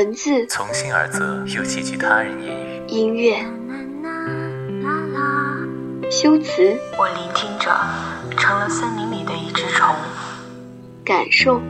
[0.00, 2.82] 文字从心而泽，又寄居他人言语。
[2.88, 3.36] 音乐，
[6.10, 7.70] 修辞，我聆听着，
[8.34, 9.94] 成了森林里的一只虫。
[11.04, 11.60] 感受，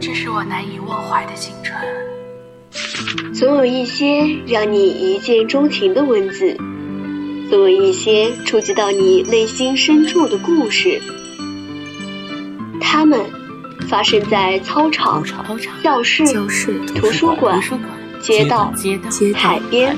[0.00, 1.78] 这是我难以忘怀的青春。
[3.34, 6.56] 总有一些让你一见钟情的文字，
[7.50, 11.02] 总有一些触及到你内心深处的故事。
[12.80, 13.20] 他们
[13.88, 15.24] 发生在操场、
[15.82, 16.24] 教室、
[16.94, 17.60] 图书馆、
[18.20, 18.72] 街道、
[19.34, 19.96] 海边、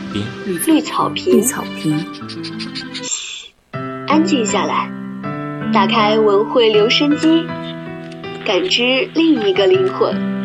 [0.66, 1.42] 绿草坪。
[2.92, 3.50] 嘘，
[4.06, 4.90] 安静下来，
[5.72, 7.46] 打开文汇留声机，
[8.44, 10.37] 感知另一个灵魂。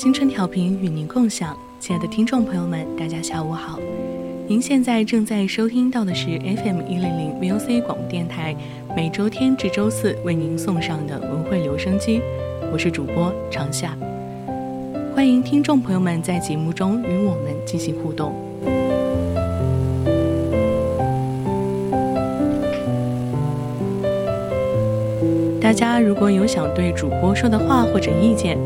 [0.00, 3.78] 青春调频与您共享，亲爱的听众朋友们，大家下午好。
[4.48, 8.56] 您现在正在收听到的是 FM 一零零 VOC 广播电台，
[8.96, 12.22] 每周天至周四为您送上的文汇留声机，
[12.72, 13.94] 我是主播长夏。
[15.14, 18.32] 欢迎听众朋友们在节目中与我们进行互动。
[25.60, 28.58] 大家如果有想对主播说的话或者意见，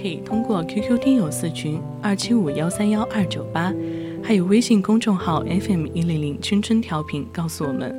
[0.00, 3.70] 可以通过 QQ 听友四群二七五幺三幺二九八，
[4.22, 7.94] 还有微信公众号 FM 一零零春春调频告诉我们，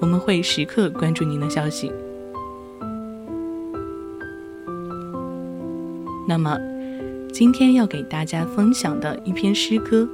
[0.00, 1.92] 我们会时刻关注您的消息。
[6.26, 6.58] 那么，
[7.32, 10.08] 今天要给大家分享的一篇诗歌，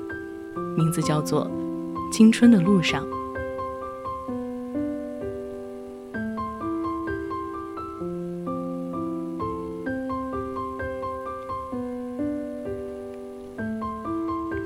[0.76, 1.50] 名字叫做
[2.12, 3.02] 《青春的路上》。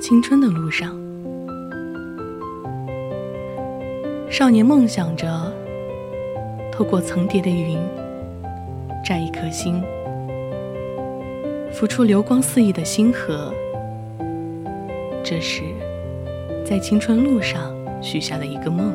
[0.08, 0.96] 青春的路上，
[4.30, 5.52] 少年梦想着
[6.70, 7.76] 透过层叠的云
[9.04, 9.82] 摘一颗星，
[11.72, 13.52] 浮出流光四溢的星河。
[15.24, 15.64] 这是
[16.64, 18.94] 在青春路上许下的一个梦，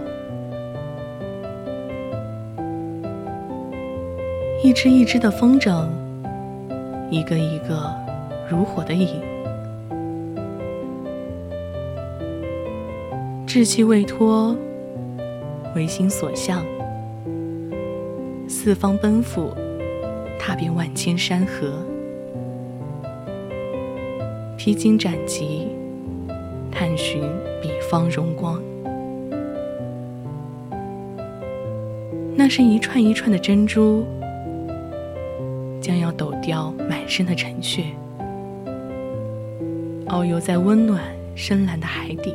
[4.63, 5.89] 一只一只的风筝，
[7.09, 7.93] 一个一个
[8.49, 9.21] 如火的影。
[13.53, 14.55] 志气未脱，
[15.75, 16.65] 唯心所向，
[18.47, 19.53] 四方奔赴，
[20.39, 21.73] 踏遍万千山河，
[24.55, 25.67] 披荆斩棘，
[26.71, 27.21] 探寻
[27.61, 28.57] 彼方荣光。
[32.33, 34.05] 那是一串一串的珍珠，
[35.81, 37.83] 将要抖掉满身的尘屑，
[40.07, 41.03] 遨游在温暖
[41.35, 42.33] 深蓝的海底。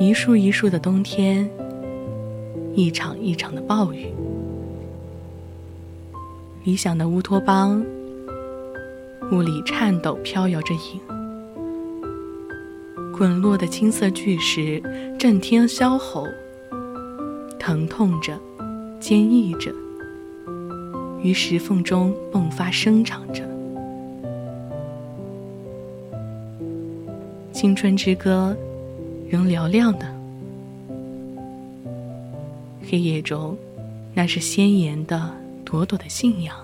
[0.00, 1.50] 一树一树的冬天，
[2.76, 4.06] 一场一场的暴雨。
[6.62, 7.84] 理想的乌托邦，
[9.32, 11.00] 雾里颤抖飘摇着影，
[13.12, 14.80] 滚落的青色巨石
[15.18, 16.24] 震天啸吼，
[17.58, 18.38] 疼痛着，
[19.00, 19.74] 坚毅着，
[21.20, 23.42] 于石缝中迸发生长着。
[27.52, 28.56] 青春之歌。
[29.28, 30.06] 仍嘹亮的
[32.90, 33.54] 黑夜中，
[34.14, 35.30] 那是鲜艳的
[35.66, 36.56] 朵朵的信仰，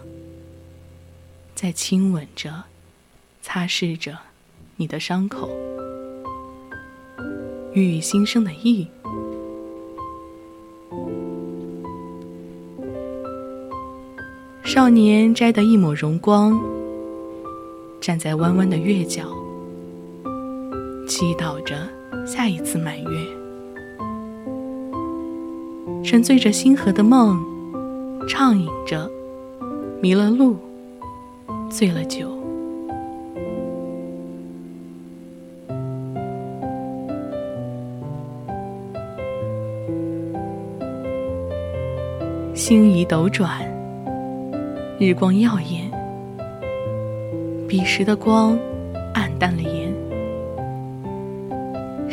[1.55, 2.65] 在亲吻着、
[3.43, 4.17] 擦拭着
[4.77, 5.51] 你的伤口，
[7.75, 8.89] 寓意新生的意。
[14.65, 16.59] 少年摘得一抹荣光，
[18.01, 19.25] 站在弯弯的月角，
[21.07, 21.77] 祈祷着。
[22.27, 23.09] 下一次满月，
[26.03, 27.39] 沉醉着星河的梦，
[28.27, 29.11] 畅饮着，
[30.01, 30.57] 迷了路，
[31.69, 32.27] 醉了酒。
[42.55, 43.61] 星移斗转，
[44.99, 45.91] 日光耀眼，
[47.69, 48.59] 彼时的光
[49.13, 49.84] 暗淡了眼。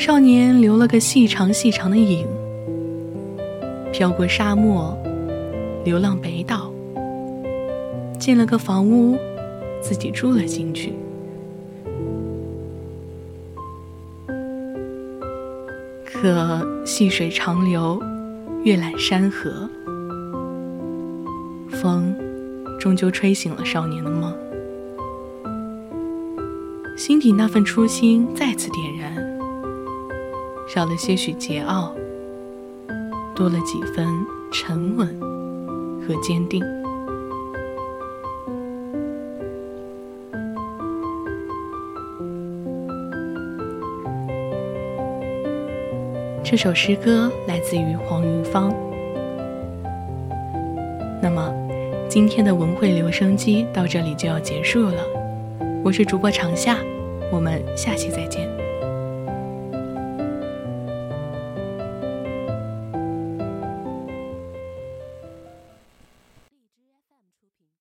[0.02, 2.26] 少年留了个细长细长的影，
[3.94, 4.98] 飘过沙漠，
[5.86, 6.74] 流浪北岛，
[8.18, 9.16] 建了个房屋，
[9.80, 10.92] 自己住了进去。
[16.04, 18.02] 可细水长流，
[18.64, 19.70] 月揽山河，
[21.70, 22.12] 风
[22.80, 24.36] 终究吹醒了少年的梦，
[26.98, 29.31] 心底那份初心再次点燃，
[30.68, 31.92] 少了些许桀骜，
[33.36, 34.08] 多了几分
[34.52, 35.08] 沉稳
[36.02, 36.64] 和坚定。
[46.44, 48.74] 这首诗歌来自于黄云芳。
[51.22, 51.54] 那么，
[52.10, 55.06] 今天的文汇留声机到这里就要结束了。
[55.84, 56.78] 我是主播长夏，
[57.32, 58.50] 我们下期再见。